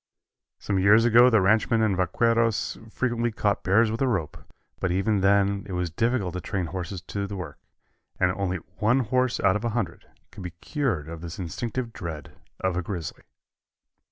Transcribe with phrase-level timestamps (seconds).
[0.57, 4.35] Some years ago the ranchmen and vaqueros frequently caught bears with a rope,
[4.79, 7.59] but even then it was difficult to train horses to the work,
[8.19, 12.33] and only one horse out of a hundred could be cured of his instinctive dread
[12.61, 13.25] of a grizzly.